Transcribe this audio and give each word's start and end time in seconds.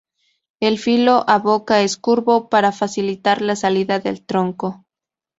El 0.59 0.79
filo 0.79 1.23
o 1.27 1.39
boca 1.41 1.81
es 1.81 1.95
curvo, 1.95 2.49
para 2.49 2.71
facilitar 2.71 3.43
la 3.43 3.55
salida 3.55 3.99
del 3.99 4.25
tronco. 4.25 4.83